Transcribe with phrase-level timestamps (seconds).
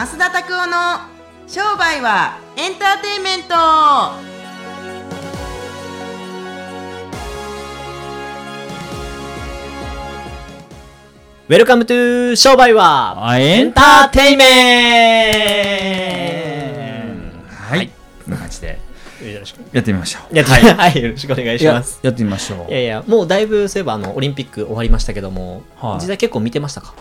[0.00, 1.00] 増田拓夫の
[1.46, 3.54] 商売はエンターテインメント。
[11.46, 15.42] Welcome to 商売はエンターテイメ
[17.04, 17.54] ント。
[17.54, 17.90] はい、
[18.24, 18.78] こんな感じで。
[19.22, 19.58] よろしく。
[19.70, 20.34] やってみましょう。
[20.34, 22.00] やはい、はい、よろしくお願いします。
[22.02, 22.70] ややってみましょう。
[22.70, 26.00] いやいや、もうだいぶそういえばあのオリンピック終わりましたけども、はい。
[26.00, 26.94] 実際結構見てましたか？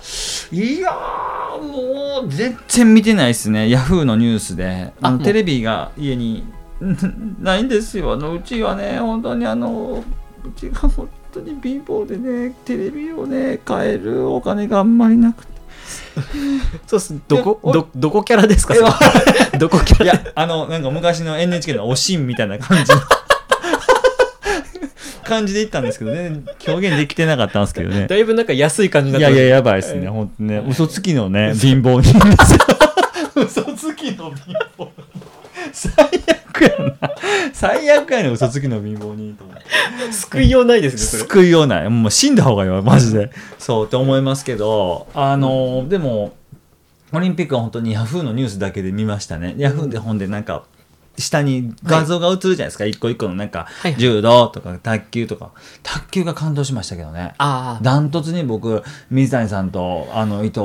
[0.52, 3.70] いやー、もう全然見てないですね。
[3.70, 4.94] ヤフーのニュースで。
[5.02, 6.44] あのテレビが家に
[6.84, 8.14] ん ないんですよ。
[8.14, 10.04] あのうちはね、本当にあの、
[10.46, 15.60] うちが本当に貧乏でね、テレビをね、買えるお金があんまりなくて。
[16.88, 17.16] そうっす。
[17.28, 18.76] どこ、ど、どこキャラですか？
[19.58, 20.06] どこキャラ？
[20.06, 23.00] いや、あの、なんか昔の NHK のおしんみたいな感じの
[25.30, 28.08] 感じで言ったんですけどね、表現できてなかったんですけどね。
[28.08, 30.66] だいぶなんか安い感じにないってやいや、ますやばいですね、ほんとね。
[30.68, 32.60] 嘘つきのね、貧乏人ですよ。
[33.46, 34.92] 嘘つきの貧乏人。
[35.72, 36.04] 最
[36.50, 36.70] 悪や
[37.02, 37.12] な。
[37.54, 39.64] 最悪やね嘘つきの貧乏人と思って。
[40.12, 41.24] 救いようないですね、それ。
[41.24, 41.90] 救いようない。
[41.90, 43.32] もう死んだ方がいいわ、マジで。
[43.58, 46.34] そうって思いますけど、あの、でも、
[47.12, 49.56] オリンピックは本当にヤフーのニュースだけで見ましたね。
[49.58, 50.64] ヤフーで本でなんか、
[51.20, 53.68] 下に画像が映るじゃないですか、一個一個のなんか、
[53.98, 55.52] 柔道とか卓球とか。
[55.84, 57.34] 卓球が感動しましたけどね。
[57.38, 60.62] ああ、ダントツに僕、水谷さんと、あの、伊藤、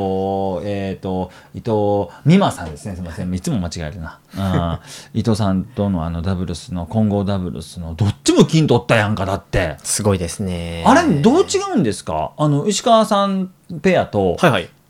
[0.69, 2.95] えっ、と、伊藤美誠さんですね。
[2.97, 3.35] すみません。
[3.35, 4.19] いつも間違えるな。
[4.37, 4.79] うん
[5.19, 9.77] 伊藤さんとのあのダブルスの、混合ダブルスの、どっちも金取ったやんか、だって。
[9.83, 10.83] すごいですね。
[10.87, 12.33] あれ、どう違うんですか？
[12.37, 13.51] あの、石川さん
[13.83, 14.37] ペアと。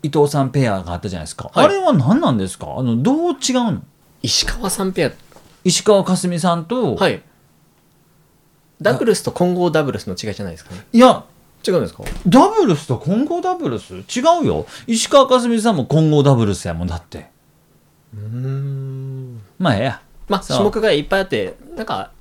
[0.03, 1.49] 伊藤さんペアがあったじゃないですか。
[1.51, 2.67] はいあれは何なんですか？
[2.77, 3.81] あの、どう違うの？
[4.21, 5.11] 石川さんペア、
[5.65, 7.21] 石川佳純さんと、はい。
[8.81, 10.85] ダブルスと混合ダブルスの違いじゃないですかね。
[10.93, 11.25] いや、
[11.67, 12.03] 違うんですか？
[12.27, 13.95] ダブルスと混合ダブルス？
[13.95, 14.67] 違うよ。
[14.85, 17.29] 石川佳純さんも混合ダブルスやもんだって。
[18.13, 19.41] うーん。
[19.57, 20.01] まあ、ええや。
[20.27, 22.11] まあ、そう種目がいっぱいあって、なんか、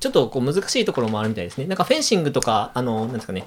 [0.00, 1.66] ちょっとこう難しいところもあるみたいですね。
[1.66, 3.46] なんかフェンシングとか、あの、なんですかね、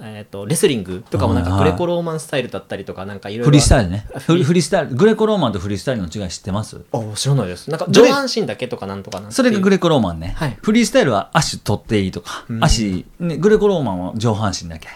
[0.00, 3.44] えっ、と、レスリングとかもなんかグレコローマンスタイルだったりとか、なんかいろいろ。
[3.46, 4.20] フリースタイルねあ。
[4.20, 4.94] フリフリースタイル。
[4.94, 6.80] グレコローマンとフリースタイルの違い知ってます？
[6.92, 7.68] あ、知らないです。
[7.68, 10.34] なんか上半身だけとかなんとかなんそれがグレコローマンね。
[10.36, 14.88] はいフリースタイルは足取っていいとか、うん足、ね、グレコローマンは上半身だけ。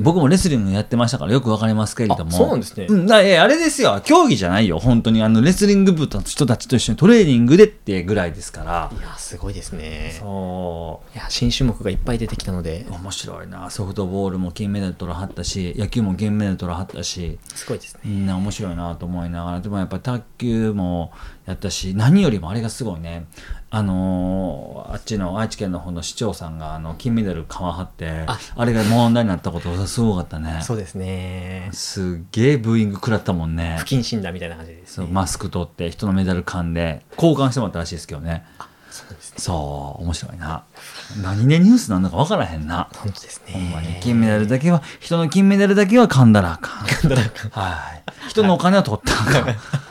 [0.00, 2.30] 僕もレスリングやってましたからよくわかりますけれども。
[2.30, 4.00] あそうなんですねうん、だえあれですよ。
[4.04, 4.78] 競技じゃないよ。
[4.78, 8.90] 本当にあの、レスリング部の人たちと一緒にトレーニングでってぐらいですから。
[8.96, 10.16] いや、すごいですね。
[10.18, 11.16] そう。
[11.16, 13.70] いや、新種目がいっぱい出てきたので、面白いな。
[13.70, 17.38] ソフトボールも金メダル取らはったし、野球も銀メダル取らはったし。
[17.54, 18.00] すごいですね。
[18.04, 21.12] みんな面白いなと思いながらでもやっぱ卓球も
[21.46, 23.26] やったし何よりもあれがすごいね
[23.76, 28.38] あのーあっちの愛知県の方の市長さんがあの金メダルかわはってあ。
[28.56, 30.60] あれが問題になったことがすごかったね。
[30.62, 31.68] そうですね。
[31.72, 33.76] すっげえブーイング食らったもんね。
[33.80, 35.04] 不謹慎だみたいな感じです、ね。
[35.04, 38.44] そうマスク取って人のメダル噛んで交換してもらったらしいですけどね。
[38.90, 39.38] そうですね。
[39.38, 40.64] そう面白いな。
[41.20, 42.88] 何でニュースなんだか分からへんな。
[42.94, 43.52] 本当ですね。
[43.52, 44.00] ほんまに。
[44.00, 46.86] 金メダルだけは人の金メダルだけは噛んだらあかん。
[47.50, 48.28] はい。
[48.30, 49.56] 人のお金は取ったらあかん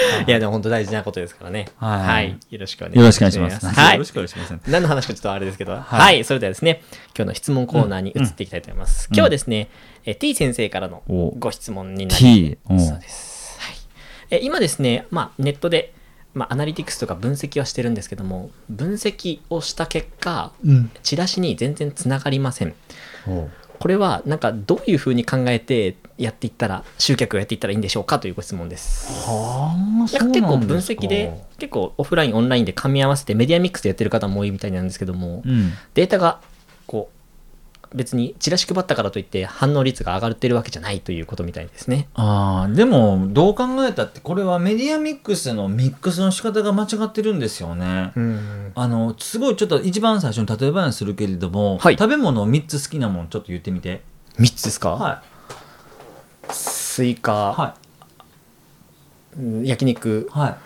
[0.26, 1.66] いや、でも本当大事なことですからね。
[1.78, 3.22] はいよろしくお願いします。
[3.22, 3.80] よろしくお願いします。
[3.80, 4.10] はいよろし。
[4.10, 4.54] くお願いします。
[4.70, 6.82] 何の話かちょっとあれですけど、はい、はいそれではですね、
[7.16, 9.06] 今日の質問コーナーに移っていきたいと思います。
[9.08, 9.68] 今日はですね、
[10.04, 13.58] え T 先生からのおご質問になり T おそうです。
[13.60, 13.76] はい、
[14.30, 15.92] え今ですね、まあ、ネットで、
[16.34, 20.90] まあ、アナリティクスとか分析はしてるんですけども、分析をした結果、うん。
[21.02, 22.74] チラシに全然つながりません。
[23.80, 29.26] これはなんかどういうふうに考えてやっていったら集客をやっていったらいいんでしょうかというご質問です。
[29.26, 35.72] は結構分か析で結構オフラインオンラインで噛み合わせてメディアミックスでやってる方も多いみたいなんですけども、うん。
[35.94, 36.40] データが
[37.94, 42.08] 別にチラシ配ったからといって反応率が上がってるわけじゃないということみたいですね。
[42.14, 48.12] ああ、でも、どう考えたって、これはメディアミックスのミックスの仕方が間違ってるんですよね。
[48.16, 54.02] うんあの、すごいちょっと一番最初に例え話するけれども、はい食べ物を3つ好きなもんちょっと言ってみて。
[54.38, 55.22] 3つですか、は
[56.50, 57.60] スイカ、い。
[57.60, 57.74] は
[59.38, 60.38] うん焼肉い。
[60.38, 60.56] はい。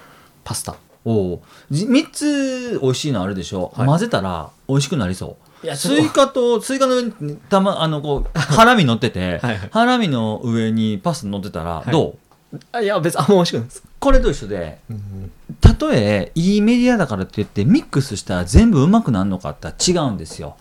[0.44, 11.90] パスタおうじ3つ美味しいのあるでしょ、はい混ぜたら美味しくなりそういやスイカとスイカの上にたまあのこう ハラミ乗っててはいハラミの上にパス乗ってたらい。
[11.90, 12.16] ど
[12.52, 13.82] う、あいや別にあんま美味しくないです。
[13.98, 20.56] これと一緒でうんたとえいいメディアだからって言ってミックスしたら全部うまくなるのかって言ったら違うんですよ。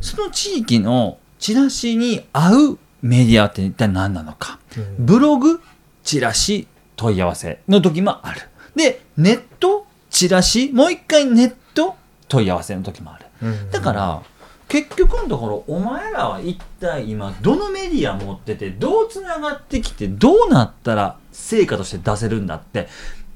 [0.00, 4.58] その地域のチラシに合うメディアって一体何なのか。
[4.98, 5.60] ブログ
[6.02, 6.66] チラシ
[6.96, 8.40] 問い合わせの時もある。
[8.74, 11.96] でネットチラシもう一回ネット
[12.28, 13.26] 問い合わせの時もある。
[13.42, 13.70] うん。
[13.70, 14.22] だから
[14.68, 22.88] 結局のところお前らは一体今どのメディア持っててどうつながってきてどうなったら成果として出せるんだって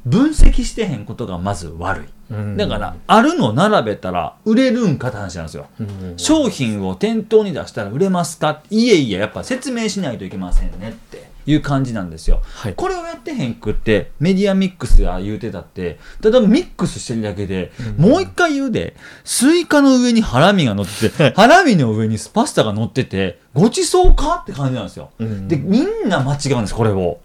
[0.05, 2.07] 分析してへんことがまず悪い。
[2.31, 5.67] うんだから、あるの並べたら売れるんかって話なんですよ。
[5.81, 8.63] うん商品を店頭に出したら売れますか？
[8.71, 12.41] いえいえ、やっぱ説明しないといけませんねっていう感じなんですよ。
[12.45, 18.95] はいこれをやってへんくって、メディアミックスが言うてたって、ただミックスしてるだけで、もう一回言うで、
[19.25, 25.11] スイカの上にハラミが乗ってて、 ハラミの上にパスタが乗ってて、ごちそうかって感じなんですよ。
[25.19, 27.19] うんで、みんな間違うんです、これを。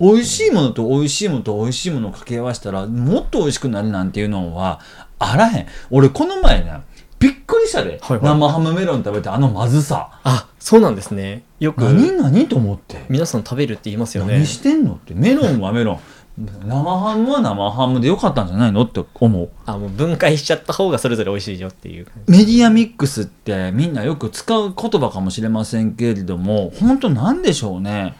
[0.00, 4.80] 美味しいものと美味しいものと美味しいものを掛け合わせたらもっと美味しくなるなんていうのは
[5.18, 6.82] あらへん俺この前ね
[7.18, 8.20] びっくりしたで、はいはい。
[8.22, 10.20] 生ハムメロン食べてあのまずさ。
[10.22, 11.44] あそうなんですね。
[11.60, 11.84] よく。
[11.84, 14.34] 何何と思って、皆さん食べるって言いますよね。
[14.34, 15.14] 何してんのって。
[15.14, 16.00] メロンはメロン。
[16.38, 19.48] 生ハムは生ハムでよかったんじゃないのって思う。
[19.64, 28.16] あもう分解しちゃった方がそれぞれ美味しいよっていうメディアミックスってみんなよく使う言葉かもしれませんけれども本当なんでしょうね。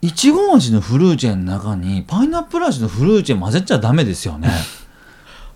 [0.00, 4.48] いちご味のフルーチェの中にパイナップル味のフルーチェ混ぜちゃダメですよね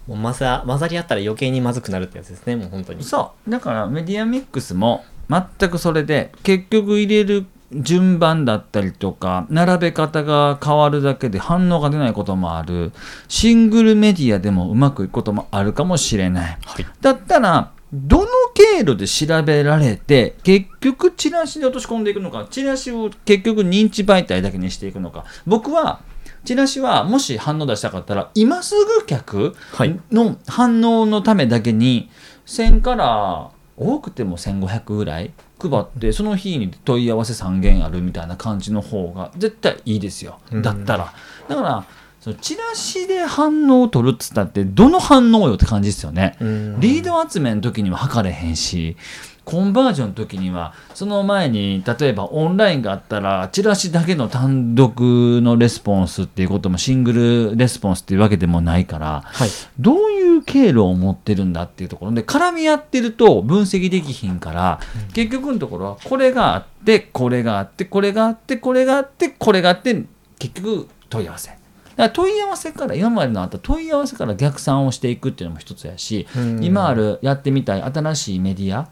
[0.06, 3.04] もう混ざ混ざり合ったら余計にまずくなるってやつですねもう本当に。
[3.04, 3.50] そう。
[3.50, 12.92] だからメディアミックスも全くそれで結局入れる順番だったりとか並べ方が変わるだけで反応が出ないこともある。
[13.28, 16.58] シングルメディアでもうまくいくこともあるかもしれない。
[16.64, 16.86] はい。
[17.00, 25.24] だったらどの経路で調べられて結局チラシで落とし込んでいくのかチラシを結局認知媒体だけにしていくのか。
[25.46, 26.00] 僕は
[26.44, 29.98] チラシはもし反応出したかったら今すぐ客はい。
[30.10, 32.10] の反応のためだけに
[32.46, 40.40] 1000から多くても1500ぐらい配ってその日に問い合わせ3件あるみたいな感じの方が絶対いいですよ。
[40.50, 40.62] うん。
[40.62, 41.12] だったら。
[41.48, 41.84] だから
[42.20, 46.36] そのチラシで反応を取るっつったってどの反応よって感じですよね。
[46.40, 46.80] うん。
[46.80, 48.96] リード集めの時には測れへんし
[49.44, 55.00] コンバージョンの時にはその前に例えばオンラインがあったらチラシだけの単独
[55.42, 59.48] のレスポンスっていうこともシングルレスポンスっていうわけでもないからはい。
[59.78, 64.80] どういう経路を持ってるんだっていうところで絡み合ってると分析できひんから、
[65.14, 70.04] 結局のところはこれがあってこれがあってこれがあってこれがあってこれがあって
[70.38, 71.50] 結局問い合わせ。
[71.50, 71.62] だか
[71.96, 76.64] ら問い合わせから今までのあった問い合わせから逆算をしていくっていうのも一つやし、うん。
[76.64, 78.88] 今あるやってみたい新しいメディア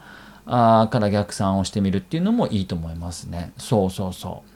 [0.46, 3.52] あーから逆算をしてみるっていうのもいいと思いますね。
[3.56, 4.50] そうそうそう。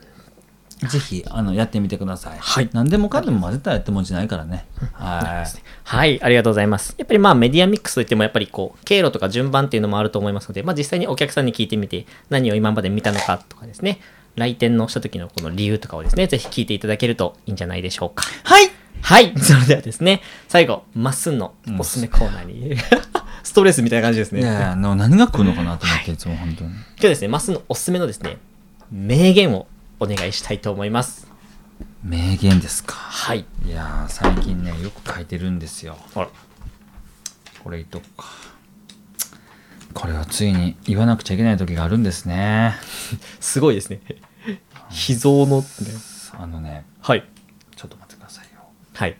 [0.87, 2.37] ぜひあのやってみてください。
[2.37, 4.65] はい何でもかんでも混ぜたらやってもんじゃないからね。
[4.93, 5.61] はい。
[5.83, 6.95] はい、ありがとうございます。
[6.97, 13.99] やっぱりまあメディアミックスといってもやっぱりこう経路とか順番っていうのもあると思いますので、まあ実際にお客さんに聞いてみて何を今まで見たのかとかですね、
[14.35, 18.25] 来店のした時のこの理由とかをですね、ぜひ聞いていただけるといいんじゃないでしょうか。
[18.43, 18.69] はい
[19.01, 22.75] はい、それではですね、最後、まっすんのおすすめコーナーに、
[23.45, 24.41] ストレスみたいな感じですね。
[24.41, 26.71] いやいや何が来るのかなと思って、いつも本当に。
[26.71, 28.39] 今日ですね、まっすんのおすすめのですね、
[28.91, 29.67] 名言を
[29.99, 31.27] お願いしたいと思います。
[32.03, 32.95] 名言ですか。
[32.95, 33.45] はい。
[33.67, 35.95] いやー最近ねよく書いてるんですよ。
[36.15, 36.29] あら
[37.63, 38.25] これ言っとくか。
[39.93, 42.73] これはついに言わなくちゃいけない時があるんですね。
[43.39, 44.01] すごいですね。
[44.89, 45.65] 秘蔵の、ね、
[46.33, 47.23] あのねはい。
[47.75, 48.61] ちょっと待ってくださいよ。
[48.93, 49.13] はい。
[49.13, 49.17] こ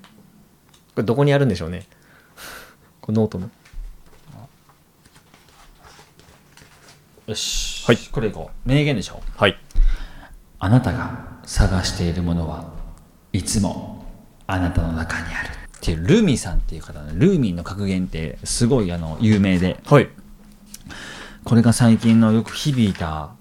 [0.98, 1.86] れどこにあるんでしょうね。
[3.02, 3.52] このノートの。
[7.28, 7.84] よし。
[7.86, 8.70] はいこれいこう。
[8.70, 9.22] 名言でしょ。
[9.36, 9.58] はい。
[10.60, 12.72] あなたが探しているものは
[13.34, 14.06] いつも
[14.48, 20.10] あなたの中にあるっていうルーミーさんっていう方ねルーミーの格言ってすごいあの有名ではい。
[21.44, 23.32] これが最近のよく響いた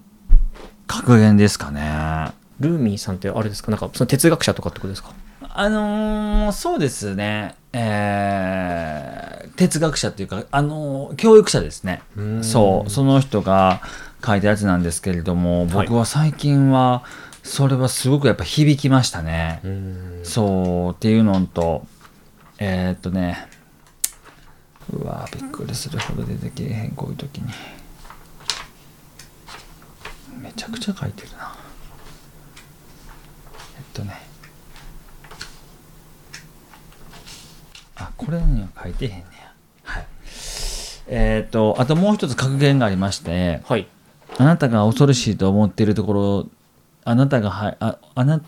[0.87, 3.71] 格言ですかねルーミーさんってあれですか？
[3.71, 5.13] なんかその哲学者とかってことですか？
[5.57, 7.55] あのーそうですね。
[7.71, 12.01] えー哲学者っていうかあのー教育者ですね。
[12.17, 12.43] うん。
[12.43, 12.89] そう。
[12.89, 13.81] その人が
[14.25, 17.05] 書いたやつなんですけれども僕は最近は
[17.41, 20.19] それはすごくやっぱ響きましたね、ん。
[20.23, 21.87] そうっていうのと
[22.59, 23.47] えーっとね。
[24.91, 27.45] うわびっくりするほど出てけえへんこういう時に。
[30.41, 31.55] めちゃくちゃ書いてるな。
[33.77, 34.24] えっとね
[37.95, 40.07] あこれには書いてへんねやはい
[41.07, 43.87] えーっとあともう一つ格言がありましてはい。
[44.37, 46.47] あなたが恐ろしいと思っているところ
[47.05, 48.41] あなたがはああな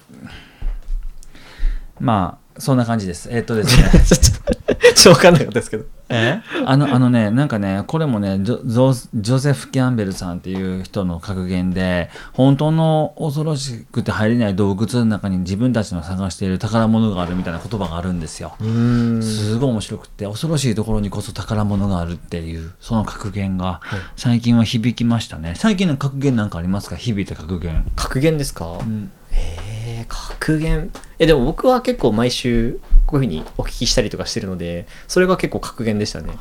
[2.00, 3.30] まあそんな感じです。
[3.32, 3.90] えっとですね。
[4.06, 5.86] ちょっと、ちょっとわかんなかったですけど。
[6.10, 6.42] え？
[6.66, 18.56] あのあのねなんかねこれもねジョジョセフ・キャンベルさんっていう人の格言で本当の恐ろしくて入れない洞窟の中に自分たちの探している宝物があるみたいな言葉があるんですよ。
[18.62, 19.22] うん。
[19.22, 23.82] すごい面白くて恐ろしいところにこそ宝物があるっていうその格言が
[24.16, 26.96] 最近は響きましたね最近の格言なんかありますか？
[26.96, 29.77] 響いた格言、格言ですか、んえー、
[30.08, 30.92] 格言。
[31.20, 36.34] え、でも僕は結構毎週、こういうふうにお聞きしたりとかしてるので、それが結構格言でしたね。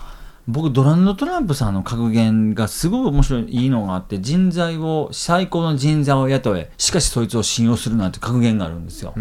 [0.49, 9.13] 僕ドナルド・トランプさんの格言がすごい面白いいいのがあって人材を最高の人材を雇えしかしそいつを信用するなんて格言があるんですよ。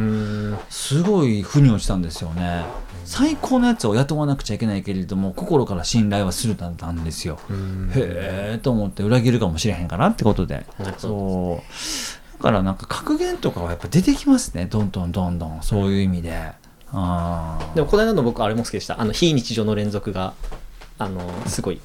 [0.70, 2.63] すごい腑に落ちたんですよね。
[3.06, 7.39] 最高のやつを雇わなくちゃいけないけれども心から信頼はするなんですよ。
[7.96, 10.68] へえと思って裏切るかもしれへんかなってことで。
[11.00, 12.25] そう。
[12.25, 16.54] だからなんか格言とかはやっぱ出てきますねどんどんどんどんそういう意味であ
[16.94, 19.02] あでもこの間の僕あれも好きでした。
[19.02, 20.34] あの、非日常の連続が、
[20.98, 21.82] あの、すごい、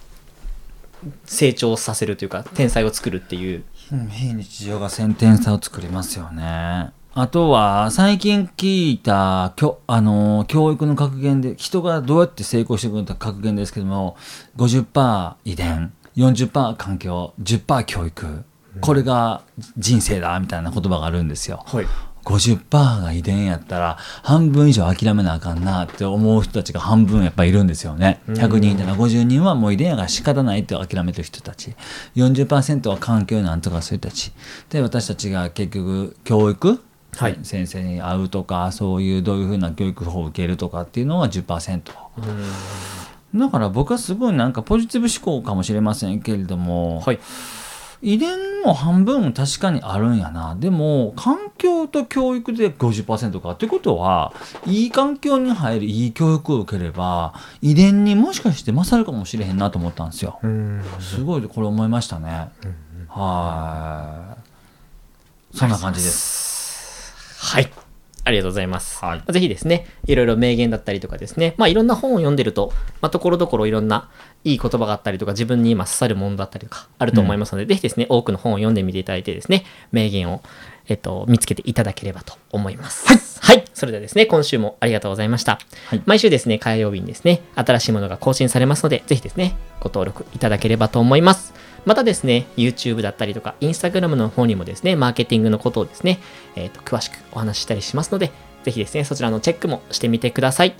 [1.24, 3.64] 成長させるというか、天才を作るっていう。
[3.92, 6.90] うん非日常が先天差を作りますよね。
[7.14, 14.16] あとは、最近聞いた、きょあのー教育の格言で、人がどうやって成功していくのか格言ですけども、
[14.58, 18.44] 50%遺伝、40%環境、10%教育。
[18.80, 19.42] これが
[19.76, 21.64] 人生だ、みたいな言葉があるんですよ。
[21.66, 21.86] はい。
[22.24, 28.20] 50%が遺伝やったら半分以上諦めなあかんなって思う人たちが半分やっぱいるんですよね。
[28.28, 31.74] 100人いたら50人はもう遺伝やから仕方ないって諦めてる人たち。
[32.16, 34.32] 40%は環境なんとかそういう人たち。
[34.68, 36.82] で、私たちが結局教育、
[37.16, 41.82] はい先生に会うとかそういうどういうふうな教育法を受けるとかっていうのが10%。
[43.34, 47.18] だから僕はすごいなんかポジティブ思考かもしれませんけれども、はい。
[48.02, 50.56] 遺伝も半分確かにあるんやな。
[50.58, 53.50] でも環境と教育で50%か。
[53.52, 54.32] ってことは
[54.66, 60.38] いい環境に入るいい教育を受ければ遺伝にもしかして勝るかもしれへんなと思ったんですよ。
[60.42, 60.82] うん。
[61.00, 62.50] すごいこれ思いましたね。
[63.08, 64.36] は
[65.54, 65.56] い。
[65.56, 67.14] そんな感じです。
[67.38, 67.89] はい。
[68.24, 69.04] ありがとうございます。
[69.04, 74.08] はいぜひですね、いろいろ名言だったりとかですね、まあいろんな本を読んでると、まあところどころいろんな
[74.44, 80.42] いい言葉があったりとか、自分に今刺さるものだったりとかあると思いますので、ぜひですね、多くの本を読んでみていただいてですね、名言を、
[80.88, 83.06] えっと、見つけていただければと思います。
[83.06, 83.30] はい。
[83.50, 83.64] はい。
[83.74, 85.58] それではですね、今週もありがとうございました。
[85.86, 91.52] はい毎週ですね、火曜日にですね、新しいものが更新されますので、ぜひですね、ご登録いただければと思います。
[91.84, 96.20] またですね、YouTube だったりとか、Instagram の方にもですね、マーケティングのことをですね、
[96.56, 98.32] えっ、と、詳しくお話ししたりしますので、
[98.64, 100.74] ぜひですね、そちらのチェックもしてみてください。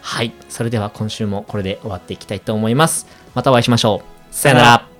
[0.00, 0.32] はい。
[0.48, 3.06] それでは今週もこれで終わっていきたいと思います。
[3.34, 4.34] またお会いしましょう。
[4.34, 4.97] さよなら。